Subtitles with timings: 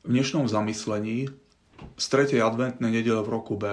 [0.00, 1.28] V dnešnom zamyslení
[2.00, 2.40] z 3.
[2.40, 3.68] adventnej nedele v roku B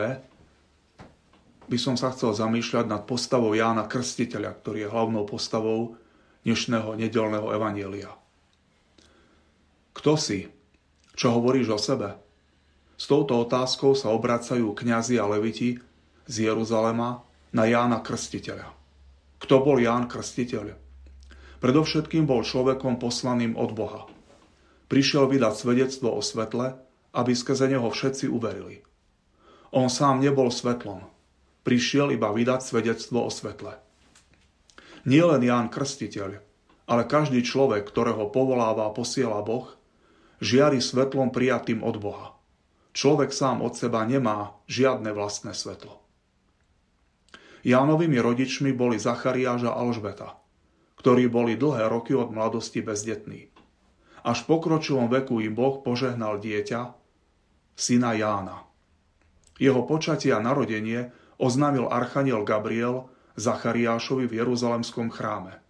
[1.71, 5.95] by som sa chcel zamýšľať nad postavou Jána Krstiteľa, ktorý je hlavnou postavou
[6.43, 8.11] dnešného nedelného evanielia.
[9.95, 10.52] Kto si?
[11.16, 12.20] Čo hovoríš o sebe?
[13.00, 15.80] S touto otázkou sa obracajú kňazi a leviti
[16.28, 17.23] z Jeruzalema
[17.55, 18.68] na Jána Krstiteľa.
[19.39, 20.75] Kto bol Ján Krstiteľ?
[21.64, 24.04] Predovšetkým bol človekom poslaným od Boha–
[24.88, 26.80] Prišiel vydať svedectvo o svetle,
[27.12, 28.88] aby skrze neho všetci uverili.
[29.76, 31.04] On sám nebol svetlom.
[31.68, 33.76] Prišiel iba vydať svedectvo o svetle.
[35.04, 36.40] Nie len Ján Krstiteľ,
[36.88, 39.68] ale každý človek, ktorého povoláva a posiela Boh,
[40.40, 42.28] žiari svetlom prijatým od Boha.
[42.95, 46.00] Človek sám od seba nemá žiadne vlastné svetlo.
[47.67, 50.40] Jánovými rodičmi boli Zachariáš a Alžbeta,
[51.04, 53.52] ktorí boli dlhé roky od mladosti bezdetní.
[54.27, 56.91] Až v pokročilom veku im Boh požehnal dieťa,
[57.80, 58.67] syna Jána.
[59.55, 63.08] Jeho počatie a narodenie oznámil archaniel Gabriel
[63.39, 65.64] Zachariášovi v Jeruzalemskom chráme.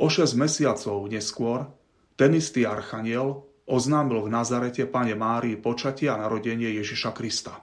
[0.00, 1.68] O 6 mesiacov neskôr
[2.16, 7.60] ten istý archaniel oznámil v Nazarete pane Márii počatie a narodenie Ježiša Krista.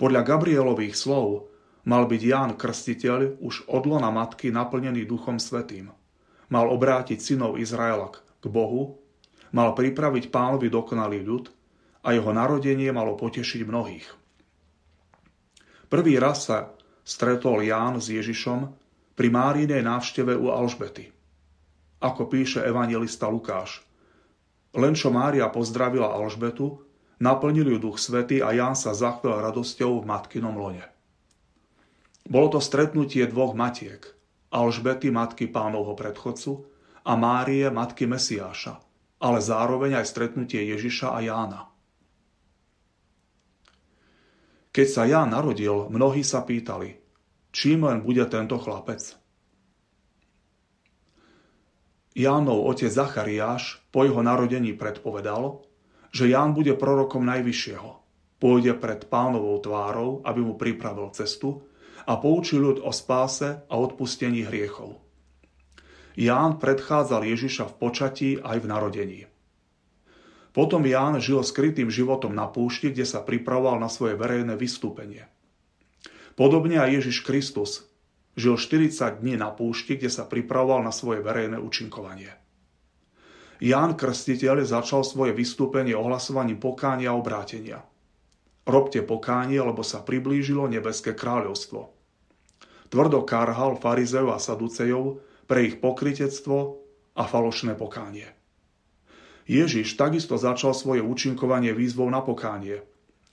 [0.00, 1.52] Podľa Gabrielových slov
[1.84, 5.92] mal byť Ján Krstiteľ už od lona matky naplnený Duchom Svetým–
[6.54, 9.02] mal obrátiť synov Izraela k Bohu,
[9.50, 11.50] mal pripraviť pánovi dokonalý ľud
[12.06, 14.06] a jeho narodenie malo potešiť mnohých.
[15.90, 16.70] Prvý raz sa
[17.02, 18.70] stretol Ján s Ježišom
[19.18, 21.10] pri Márinej návšteve u Alžbety.
[21.98, 23.82] Ako píše evangelista Lukáš,
[24.74, 26.82] len čo Mária pozdravila Alžbetu,
[27.22, 30.86] naplnil ju duch svety a Ján sa zachvel radosťou v matkinom lone.
[32.26, 34.02] Bolo to stretnutie dvoch matiek–
[34.54, 36.62] Alžbety matky pánovho predchodcu
[37.02, 38.78] a Márie matky Mesiáša,
[39.18, 41.60] ale zároveň aj stretnutie Ježiša a Jána.
[44.70, 46.98] Keď sa Ján narodil, mnohí sa pýtali,
[47.50, 49.18] čím len bude tento chlapec.
[52.14, 55.66] Jánov otec Zachariáš po jeho narodení predpovedal,
[56.14, 57.90] že Ján bude prorokom Najvyššieho.
[58.38, 61.66] Pôjde pred pánovou tvárou, aby mu pripravil cestu
[62.04, 65.00] a poučil ľud o spáse a odpustení hriechov.
[66.14, 69.20] Ján predchádzal Ježiša v počatí aj v narodení.
[70.54, 75.26] Potom Ján žil skrytým životom na púšti, kde sa pripravoval na svoje verejné vystúpenie.
[76.38, 77.90] Podobne aj Ježiš Kristus
[78.38, 82.30] žil 40 dní na púšti, kde sa pripravoval na svoje verejné účinkovanie.
[83.62, 87.82] Ján Krstiteľ začal svoje vystúpenie ohlasovaním pokánia a obrátenia.
[88.64, 91.92] Robte pokánie, lebo sa priblížilo nebeské kráľovstvo.
[92.88, 96.80] Tvrdo karhal farizejov a saducejov pre ich pokritectvo
[97.12, 98.32] a falošné pokánie.
[99.44, 102.80] Ježiš takisto začal svoje účinkovanie výzvou na pokánie.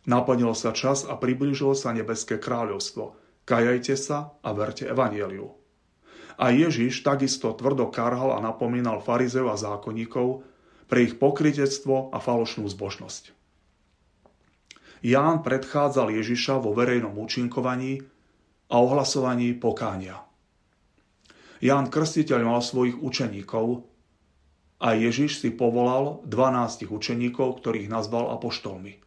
[0.03, 3.15] Naplnil sa čas a priblížilo sa nebeské kráľovstvo.
[3.47, 5.55] Kajajte sa a verte evanieliu.
[6.35, 10.43] A Ježiš takisto tvrdo karhal a napomínal farizejov a zákonníkov
[10.91, 13.40] pre ich pokritectvo a falošnú zbožnosť.
[15.01, 18.05] Ján predchádzal Ježiša vo verejnom účinkovaní
[18.69, 20.21] a ohlasovaní pokánia.
[21.57, 23.85] Ján Krstiteľ mal svojich učeníkov
[24.81, 29.01] a Ježiš si povolal 12 učeníkov, ktorých nazval apoštolmi.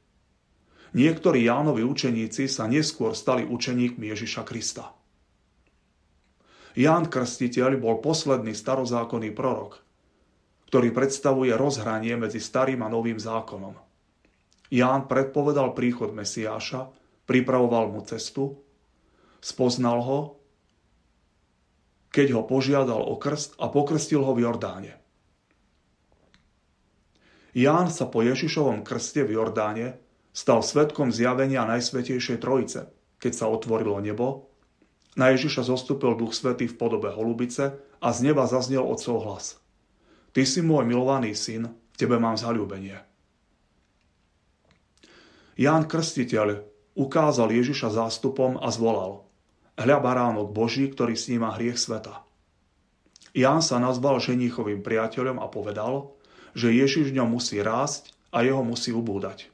[0.95, 4.95] Niektorí Jánovi učeníci sa neskôr stali učeníkmi Ježiša Krista.
[6.75, 9.79] Ján Krstiteľ bol posledný starozákonný prorok,
[10.71, 13.94] ktorý predstavuje rozhranie medzi starým a novým zákonom.
[14.75, 16.91] Ján predpovedal príchod Mesiáša,
[17.31, 18.59] pripravoval mu cestu
[19.45, 20.21] Spoznal ho,
[22.09, 24.97] keď ho požiadal o krst a pokrstil ho v Jordáne.
[27.53, 30.01] Ján sa po Ježišovom krste v Jordáne
[30.33, 32.89] stal svetkom zjavenia Najsvetejšej Trojice,
[33.21, 34.49] keď sa otvorilo nebo,
[35.15, 39.61] na Ježiša zostúpil Duch Svetý v podobe holubice a z neba zaznel Otcov hlas.
[40.33, 43.14] Ty si môj milovaný syn, v tebe mám zalúbenie.
[45.55, 46.67] Ján Krstiteľ
[46.99, 49.21] ukázal Ježiša zástupom a zvolal–
[49.75, 52.23] Hľa baránok Boží, ktorý sníma hriech sveta.
[53.35, 56.15] Ján sa nazval ženíchovým priateľom a povedal,
[56.55, 59.51] že Ježiš v ňom musí rásť a jeho musí ubúdať.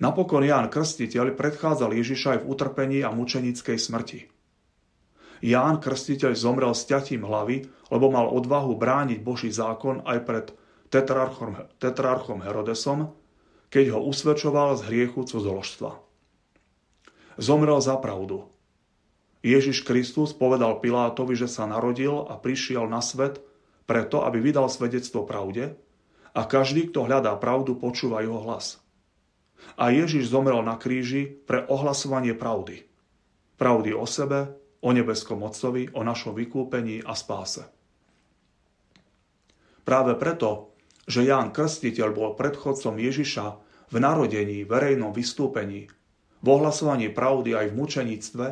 [0.00, 4.20] Napokon Ján Krstiteľ predchádzal Ježiša aj v utrpení a mučenickej smrti.
[5.44, 10.46] Ján Krstiteľ zomrel s ťatím hlavy, lebo mal odvahu brániť Boží zákon aj pred
[10.88, 13.12] tetrarchom, tetrarchom Herodesom,
[13.68, 16.00] keď ho usvedčoval z hriechu cudzoložstva.
[17.38, 18.48] Zomrel za pravdu,
[19.38, 23.38] Ježiš Kristus povedal Pilátovi, že sa narodil a prišiel na svet
[23.86, 25.78] preto, aby vydal svedectvo pravde
[26.36, 28.78] A každý, kto hľadá pravdu, počúva jeho hlas.
[29.74, 32.86] A Ježiš zomrel na kríži pre ohlasovanie pravdy.
[33.58, 37.66] Pravdy o sebe, o nebeskom Otcovi, o našom vykúpení a spáse.
[39.82, 40.77] Práve preto,
[41.08, 43.46] že Ján Krstiteľ bol predchodcom Ježiša
[43.88, 45.88] v narodení, verejnom vystúpení,
[46.38, 48.46] v ohlasovaní pravdy aj v mučenictve,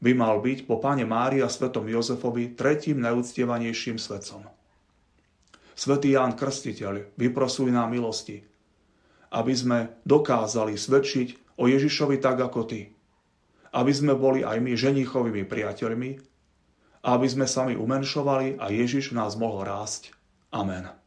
[0.00, 4.48] by mal byť po páne Mári a svetom Jozefovi tretím najúctievanejším svetcom.
[5.76, 8.40] Svetý Ján Krstiteľ, vyprosuj nám milosti,
[9.34, 9.78] aby sme
[10.08, 12.94] dokázali svedčiť o Ježišovi tak ako ty.
[13.74, 16.10] Aby sme boli aj my ženichovými priateľmi,
[17.04, 20.14] aby sme sami umenšovali a Ježiš nás mohol rásť.
[20.54, 21.03] Amen.